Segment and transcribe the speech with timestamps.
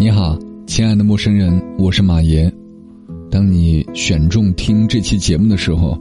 [0.00, 2.48] 你好，亲爱的陌生人，我是马爷。
[3.32, 6.00] 当你选中听这期节目的时候，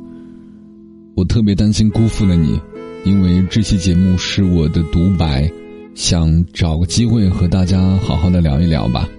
[1.16, 2.62] 我特别担心辜负了你，
[3.06, 5.52] 因为这期节目是我的独白，
[5.96, 9.10] 想找个机会和大家好好的聊一聊吧。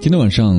[0.00, 0.56] 今天晚上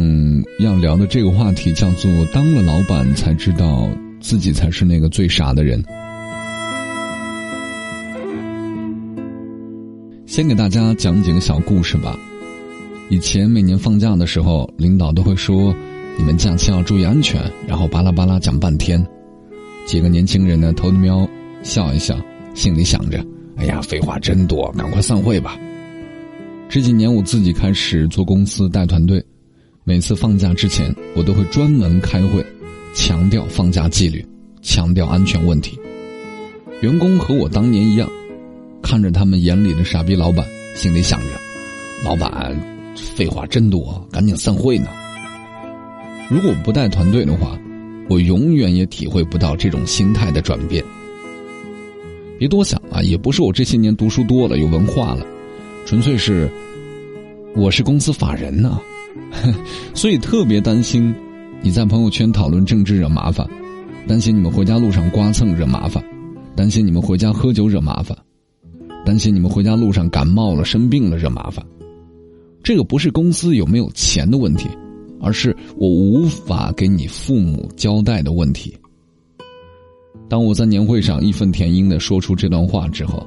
[0.59, 3.89] 要聊的这个话题叫做“当了老板才知道
[4.21, 5.83] 自己才是那个最傻的人”。
[10.25, 12.17] 先给大家讲几个小故事吧。
[13.09, 15.73] 以前每年放假的时候，领导都会说
[16.19, 19.05] ：“你们假期要注意安全。”然后巴拉巴拉讲半天。
[19.85, 21.25] 几个年轻人呢，偷瞄
[21.63, 22.19] 笑一笑，
[22.53, 25.57] 心里想着：“哎呀，废话真多，赶快散会吧。”
[26.67, 29.23] 这几年我自己开始做公司带团队，
[29.85, 32.45] 每次放假之前，我都会专门开会，
[32.93, 34.25] 强调放假纪律，
[34.61, 35.79] 强调安全问题。
[36.81, 38.09] 员工和我当年一样，
[38.83, 41.27] 看着他们眼里的傻逼老板，心里想着
[42.03, 42.53] ：“老板。”
[42.97, 44.87] 废话真多，赶紧散会呢。
[46.29, 47.57] 如果不带团队的话，
[48.09, 50.83] 我永远也体会不到这种心态的转变。
[52.37, 55.25] 别多想啊，也不是我这些年读书多了有文化了，
[55.85, 56.49] 纯粹是
[57.55, 58.79] 我是公司法人呢，
[59.95, 61.13] 所以特别担心
[61.61, 63.47] 你在朋友圈讨论政治惹麻烦，
[64.07, 66.03] 担心你们回家路上刮蹭惹麻烦，
[66.55, 68.15] 担心你们回家喝酒惹麻烦，
[69.05, 71.65] 担心你们回家路上感冒了生病了惹麻烦。
[72.67, 74.67] 这个不是公司有没有钱的问题，
[75.21, 78.77] 而是我无法给你父母交代的问题。
[80.27, 83.25] 当我在年会上义愤填膺的说出这段话之后，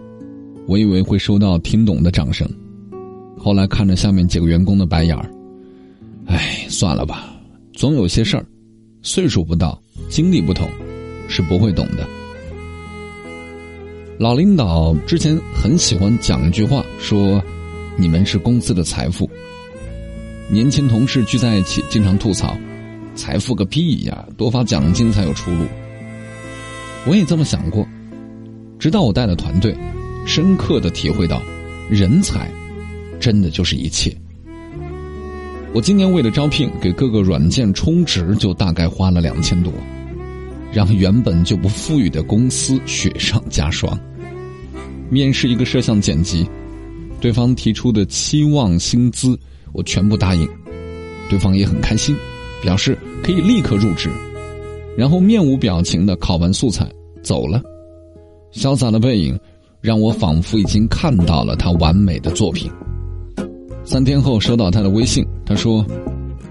[0.69, 2.47] 我以为会收到听懂的掌声，
[3.39, 5.31] 后来看着下面几个员工的白眼儿，
[6.27, 7.35] 哎，算了吧，
[7.73, 8.45] 总有些事儿，
[9.01, 10.69] 岁数不到，经历不同，
[11.29, 12.07] 是不会懂的。
[14.19, 17.43] 老领导之前很喜欢讲一句话，说。
[17.99, 19.29] 你们是公司的财富。
[20.53, 22.59] 年轻同事聚在一起，经常吐槽
[23.15, 25.65] ：“财富个屁呀，多发奖金才有出路。”
[27.07, 27.87] 我也这么想过，
[28.77, 29.73] 直到我带了团队，
[30.27, 31.41] 深刻的体会到，
[31.89, 32.51] 人才
[33.21, 34.13] 真的就是一切。
[35.73, 39.73] 我今年为了招聘，给各个软件充值就大概花了两千多，
[40.73, 43.97] 让原本就不富裕的公司雪上加霜。
[45.11, 46.45] 面试一个摄像剪辑。
[47.21, 49.39] 对方提出的期望薪资，
[49.73, 50.49] 我全部答应，
[51.29, 52.17] 对方也很开心，
[52.63, 54.11] 表示可以立刻入职，
[54.97, 56.87] 然后面无表情的拷完素材
[57.23, 57.63] 走了，
[58.53, 59.39] 潇洒的背影
[59.81, 62.71] 让我仿佛已经看到了他完美的作品。
[63.85, 65.85] 三天后收到他的微信，他说：“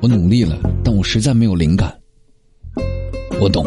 [0.01, 1.95] 我努力了，但我实在没有灵感。”
[3.39, 3.65] 我懂，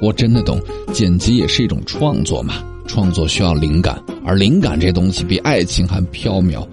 [0.00, 0.60] 我真的懂，
[0.92, 2.54] 剪辑也是一种创作嘛。
[2.84, 6.66] 创作需要灵感，而灵感这东西比爱情还飘渺，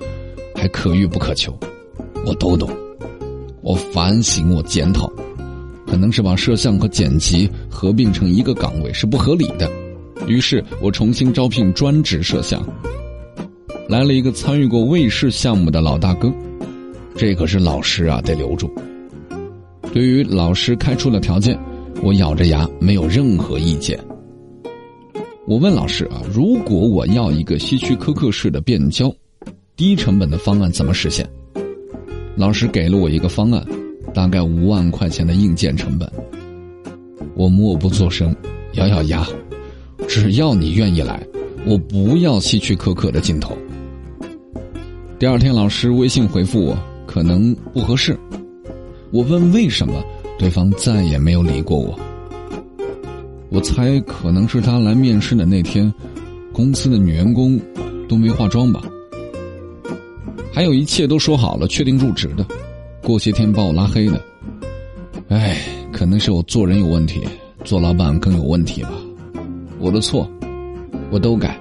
[0.56, 1.58] 还可遇不可求。
[2.30, 2.70] 我都懂，
[3.64, 5.12] 我反省，我检讨，
[5.88, 9.68] 可能是把摄像和剪辑合并成一个岗位是不合理的。
[10.28, 12.64] 于是我重新招聘专职摄像，
[13.88, 16.32] 来了一个参与过卫视项目的老大哥，
[17.16, 18.70] 这可是老师啊，得留住。
[19.92, 21.60] 对于老师开出的条件，
[22.04, 24.00] 我咬着牙没有任何意见。
[25.48, 29.12] 我问老师啊，如果我要一个希区柯克式的变焦，
[29.76, 31.28] 低成本的方案怎么实现？
[32.40, 33.62] 老师给了我一个方案，
[34.14, 36.10] 大概五万块钱的硬件成本。
[37.36, 38.34] 我默不作声，
[38.76, 39.28] 咬咬牙，
[40.08, 41.22] 只要你愿意来，
[41.66, 43.58] 我不要希区柯克的镜头。
[45.20, 48.18] 第二天，老师微信回复我，可能不合适。
[49.12, 50.02] 我问为什么，
[50.38, 52.00] 对方再也没有理过我。
[53.50, 55.94] 我猜可能是他来面试的那天，
[56.54, 57.60] 公司的女员工
[58.08, 58.82] 都没化妆吧。
[60.52, 62.46] 还有一切都说好了，确定入职的，
[63.02, 64.22] 过些天把我拉黑的。
[65.30, 65.58] 哎，
[65.92, 67.22] 可能是我做人有问题，
[67.64, 68.92] 做老板更有问题吧。
[69.80, 70.30] 我的错，
[71.12, 71.58] 我都改。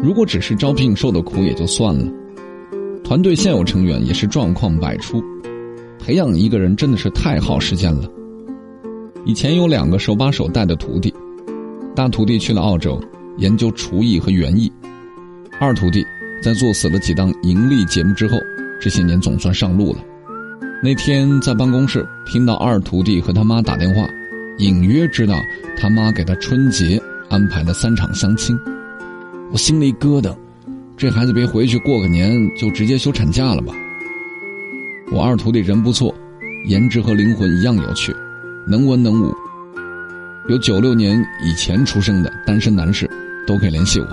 [0.00, 2.06] 如果只是招聘受的苦也就算了。
[3.04, 5.22] 团队现有成员也是状况百出，
[5.98, 8.08] 培养一个人真的是太耗时间了。
[9.26, 11.12] 以前有两个手把手带的徒弟，
[11.98, 13.02] 大徒弟去了澳洲
[13.38, 14.72] 研究厨艺和园艺，
[15.58, 16.06] 二徒弟
[16.40, 18.38] 在做死了几档盈利节目之后，
[18.80, 19.98] 这些年总算上路了。
[20.80, 24.08] 那天在办公室听到二徒弟和他妈打电话，
[24.58, 25.34] 隐约知道
[25.76, 28.56] 他妈给他春节安排了三场相亲，
[29.50, 30.32] 我心里咯噔。
[30.96, 33.74] 这孩子别回去过个年就直接休产假了吧？
[35.10, 36.14] 我二徒弟人不错，
[36.68, 38.14] 颜值和灵魂一样有趣，
[38.68, 39.34] 能文能武。
[40.48, 43.08] 有九六年以前出生的单身男士，
[43.46, 44.06] 都可以联系我。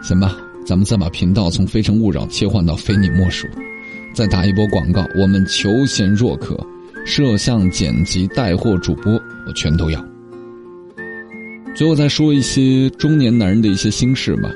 [0.00, 3.44] 行吧，咱们再把频道从《非诚勿扰》切换到《非你莫属》，
[4.14, 5.04] 再打一波广告。
[5.16, 6.56] 我们求贤若渴，
[7.04, 10.04] 摄像、剪辑、带货、主播，我全都要。
[11.74, 14.48] 最后再说一些中年男人的一些心事吧。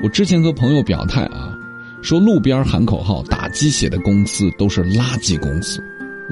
[0.00, 1.58] 我之前和朋友表态啊，
[2.02, 5.82] 说路边喊口号、打鸡血的公司都是垃圾公司。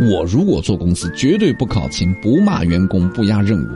[0.01, 3.69] 我如果做公司，绝对不考勤、不骂员工、不压任务。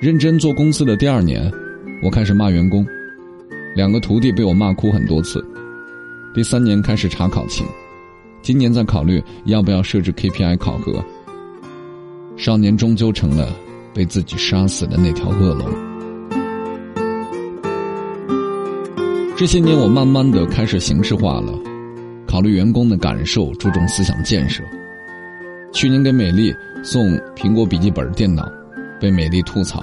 [0.00, 1.50] 认真做公司的第二年，
[2.02, 2.84] 我开始骂员工，
[3.76, 5.44] 两个徒弟被我骂哭很多次。
[6.34, 7.66] 第三年开始查考勤，
[8.42, 11.04] 今年在考虑要不要设置 KPI 考核。
[12.36, 13.48] 少年终究成了。
[13.92, 15.66] 被自己杀死的那条恶龙。
[19.36, 21.52] 这些年，我慢慢的开始形式化了，
[22.30, 24.62] 考虑员工的感受，注重思想建设。
[25.72, 28.48] 去年给美丽送苹果笔记本电脑，
[29.00, 29.82] 被美丽吐槽，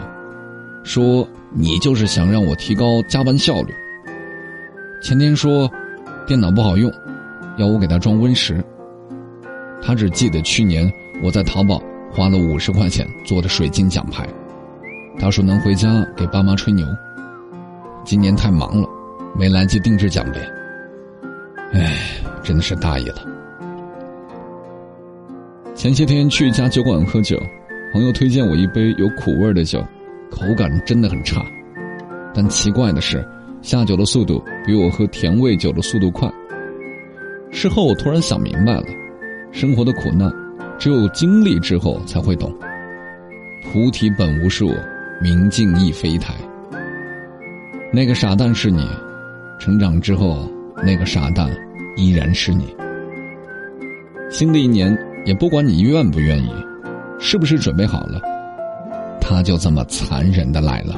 [0.84, 3.74] 说你就是想让我提高加班效率。
[5.02, 5.70] 前天说
[6.26, 6.90] 电脑不好用，
[7.58, 8.64] 要我给他装 Win 十。
[9.82, 10.90] 他只记得去年
[11.22, 11.82] 我在淘宝。
[12.10, 14.28] 花了五十块钱做的水晶奖牌，
[15.20, 16.88] 他说能回家给爸妈吹牛。
[18.06, 18.88] 今年太忙了，
[19.38, 20.40] 没来及定制奖杯。
[21.74, 21.96] 唉，
[22.48, 23.16] 真的是大意了。
[25.76, 27.38] 前些天去一家酒馆喝酒，
[27.92, 29.86] 朋友推荐我一杯有苦味的酒，
[30.32, 31.46] 口感真的很差。
[32.34, 33.28] 但奇怪的是，
[33.62, 36.32] 下酒的速度比我喝甜味酒的速度快。
[37.52, 38.86] 事后我突然想明白了，
[39.52, 40.32] 生活的苦难。
[40.80, 42.56] 只有经历之后才会懂，
[43.64, 44.72] 菩提本无树，
[45.22, 46.34] 明镜亦非台。
[47.92, 48.88] 那个傻蛋是你，
[49.60, 50.48] 成长之后，
[50.86, 51.50] 那个傻蛋
[51.98, 52.74] 依然是你。
[54.30, 56.50] 新的一年，也不管你愿不愿意，
[57.20, 58.22] 是不是准备好了，
[59.20, 60.96] 他就这么残忍的来了。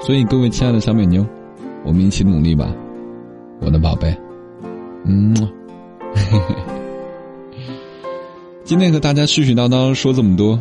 [0.00, 1.26] 所以，各位亲爱的小美妞，
[1.84, 2.72] 我们一起努力吧，
[3.60, 4.16] 我的宝贝。
[5.04, 5.34] 嗯，
[6.14, 6.54] 嘿嘿。
[8.64, 10.58] 今天和大家絮絮叨叨说这么多，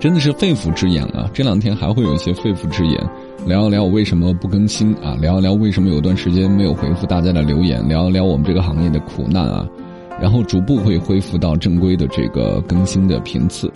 [0.00, 1.28] 真的是肺腑之言啊！
[1.34, 3.10] 这两天还会有一些肺腑之言，
[3.46, 9.68] 聊一聊我为什么不更新啊，聊一聊为什么有段时间没有回复大家的留言，聊一聊我们这个行业的苦难啊，
[10.20, 13.68] 然后逐步会恢复到正规的这个更新的频次，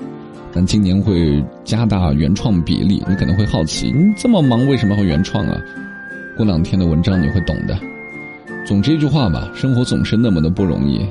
[0.53, 3.03] 但今年会加大原创比例。
[3.09, 5.61] 你可能会好奇，你这么忙为什么会原创啊？
[6.37, 7.77] 过两天的文章你会懂的。
[8.65, 11.05] 总之一句话吧，生活总是那么的不容易。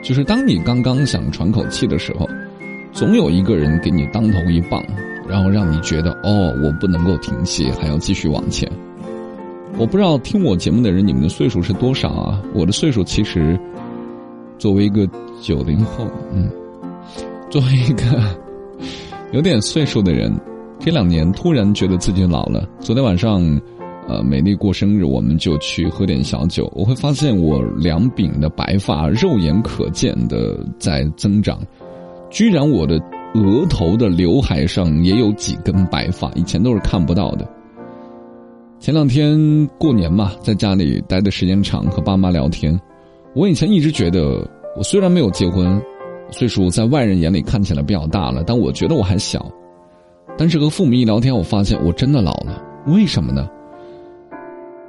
[0.00, 2.28] 就是当你刚刚想喘口气的时候，
[2.94, 4.80] 总有一个人给你当头一棒，
[5.28, 8.70] 然后让你觉得哦，我不能够停歇，还要继续往前。
[9.76, 12.40] 我不知道听我节目的人，你们的岁数是多少啊？
[12.54, 13.58] 我的岁数其实，
[14.58, 15.08] 作为一个
[15.42, 16.48] 九零后，嗯，
[17.50, 18.04] 作为一个
[19.32, 20.32] 有点岁数的人，
[20.78, 22.64] 这两年突然觉得自己老了。
[22.78, 23.60] 昨天晚上。
[24.06, 26.70] 呃，美丽过生日，我们就去喝点小酒。
[26.76, 31.58] 我会发现我两鬓的白发肉眼可见的在增长，
[32.34, 33.00] 居然我的
[33.34, 37.48] 额头的刘海上也有几根白发，以前都是看不到的。
[38.80, 39.38] 前两天
[39.78, 42.78] 过年嘛，在家里待的时间长，和爸妈聊天。
[43.36, 44.44] 我以前一直觉得，
[44.76, 45.80] 我虽然没有结婚，
[46.32, 49.48] 岁数在外人眼里看起来比较大了，但我觉得我还小。
[50.36, 52.60] 但是和父母一聊天，我发现我真的老了。
[52.88, 53.48] 为什么呢？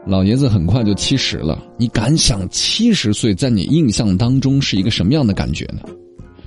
[0.07, 5.81] 老爷子很快就七十了，你敢想七十岁在你印象当中是一个什么样的感觉呢？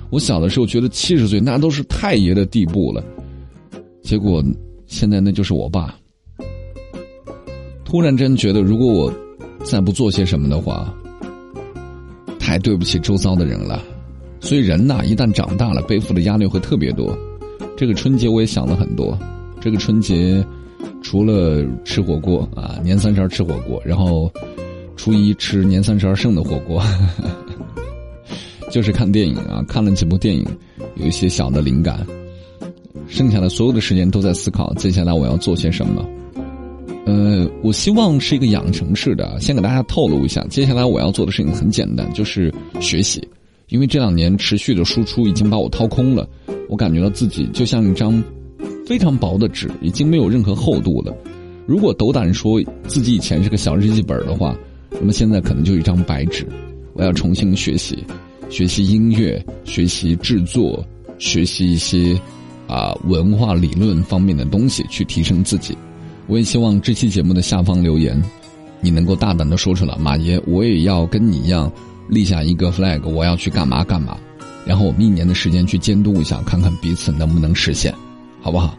[0.09, 3.03] 我小的时候觉得七十岁那都是太爷的地步了，
[4.01, 4.43] 结果
[4.87, 5.95] 现在那就是我爸。
[7.85, 9.13] 突然间觉得，如果我
[9.63, 10.93] 再不做些什么的话，
[12.39, 13.83] 太对不起周遭的人了。
[14.39, 17.17] 所以人呐，一旦长大了，背负的压力会特别多。
[17.75, 19.17] 这个春节我也想了很多，
[19.59, 20.45] 这个春节。
[21.01, 24.31] 除了吃火锅啊，年三十吃火锅，然后
[24.95, 26.83] 初一吃年三十剩的火锅，
[28.69, 30.45] 就是看电影啊，看了几部电影，
[30.95, 32.05] 有一些小的灵感，
[33.07, 36.07] 剩下的所有的时间都在思考接下来我要做些什么。
[37.05, 43.27] 呃，我希望是一个养成式的，先给大家透露一下，接下来我要做的事情很简单，就是学习，
[43.69, 46.27] 因为这两年持续的输出已经把我掏空了，
[46.69, 48.23] 我感觉到自己就像一张。
[48.85, 51.15] 非常薄的纸，已经没有任何厚度了。
[51.67, 54.57] 如果斗胆说自己以前是个小日记本的话，
[54.89, 56.43] 那么现在可能就一张白纸。
[56.93, 58.03] 我要重新学习，
[58.49, 60.83] 学习音乐，学习制作，
[61.19, 62.19] 学习一些
[62.67, 65.77] 啊文化理论方面的东西，去提升自己。
[66.27, 68.21] 我也希望这期节目的下方留言，
[68.81, 71.71] 你能够大胆的说出来，马爷，我也要跟你一样
[72.09, 74.17] 立下一个 flag，我要去干嘛干嘛。
[74.65, 77.93] 然后我们一年的时间去监督一下，看看彼此能不能实现。
[78.41, 78.77] 好不好？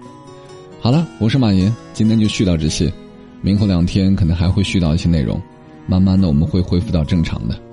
[0.81, 2.93] 好了，我是马爷，今天就絮到这些，
[3.41, 5.41] 明后两天可能还会絮到一些内容，
[5.87, 7.70] 慢慢的我们会恢复到正常的。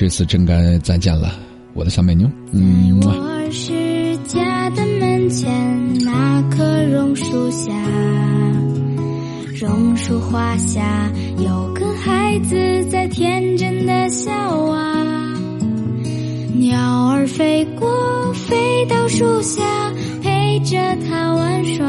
[0.00, 1.30] 这次真该再见了，
[1.74, 2.26] 我的小美妞。
[2.52, 2.98] 嗯。
[3.02, 7.70] 我是家的门前那棵榕树下，
[9.60, 15.04] 榕树花下有个孩子在天真的笑啊，
[16.54, 19.62] 鸟儿飞过，飞到树下。
[20.22, 21.84] 陪着他玩耍，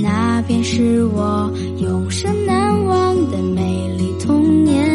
[0.00, 4.89] 那便是我永生难忘的美丽童年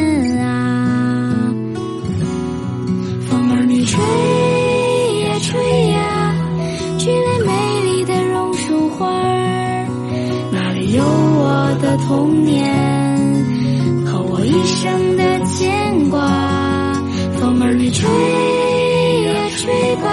[17.95, 20.07] 吹呀吹吧。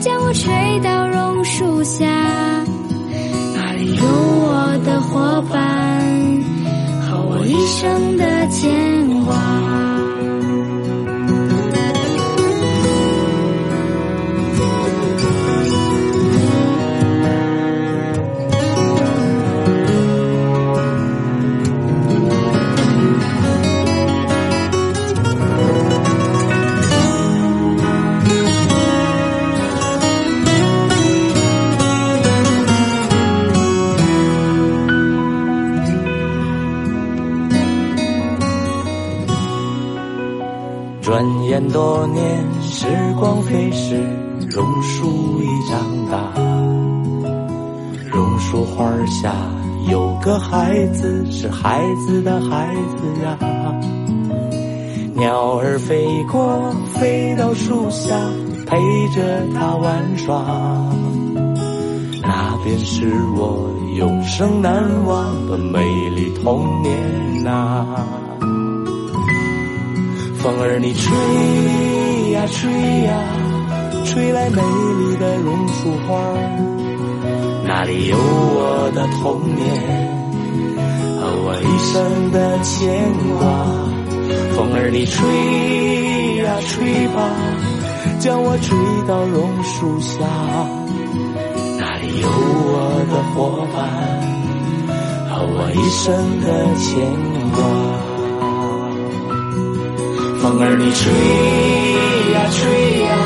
[0.00, 2.04] 将我吹到榕树下，
[3.54, 5.58] 那里有我的伙伴
[7.00, 9.03] 和我一生的牵
[41.14, 42.88] 转眼多年，时
[43.20, 43.94] 光飞逝，
[44.50, 45.80] 榕树已长
[46.10, 46.34] 大。
[48.10, 49.32] 榕树花下
[49.88, 53.38] 有个孩子，是孩子的孩子呀。
[55.14, 58.18] 鸟儿飞过，飞到树下，
[58.66, 58.76] 陪
[59.14, 60.42] 着他玩耍。
[62.22, 63.06] 那便是
[63.36, 65.78] 我永生难忘的美
[66.10, 67.86] 丽童年呐。
[70.44, 72.70] 风儿你吹呀吹
[73.04, 73.16] 呀，
[74.04, 76.20] 吹来美丽的榕树花
[77.64, 79.64] 那里有我的童年
[81.18, 83.40] 和我一生的牵挂。
[84.54, 85.16] 风儿你吹
[86.44, 87.24] 呀吹吧，
[88.20, 88.76] 将我吹
[89.08, 90.26] 到榕树下，
[91.78, 93.88] 那里有我的伙伴
[95.30, 96.46] 和我一生的
[96.76, 97.00] 牵
[97.56, 98.13] 挂。
[100.44, 101.08] 风儿你吹
[102.34, 102.60] 呀吹
[103.00, 103.16] 呀，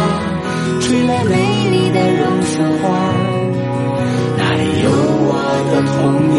[0.81, 1.35] 吹来美
[1.69, 2.87] 丽的榕树花
[4.39, 4.87] 那里有
[5.27, 5.35] 我
[5.67, 5.99] 的童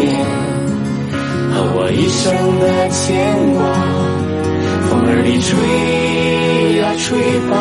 [1.52, 2.96] 和我一生的牵
[3.52, 3.60] 挂。
[4.88, 5.52] 风儿你吹
[6.80, 7.04] 呀吹
[7.50, 7.52] 吧，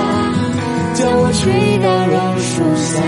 [0.94, 1.52] 将我吹
[1.84, 3.04] 到榕树下，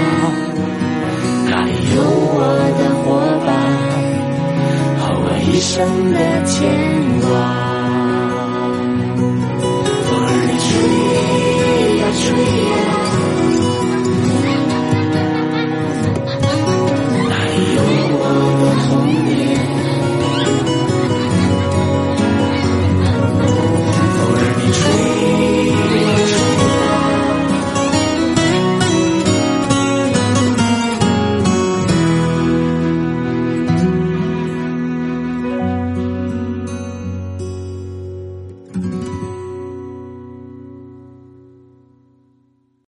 [1.50, 2.44] 那里有我
[2.78, 3.16] 的伙
[3.46, 3.50] 伴
[5.00, 5.80] 和我一生
[6.12, 6.60] 的牵
[7.22, 7.71] 挂。
[12.36, 13.01] to.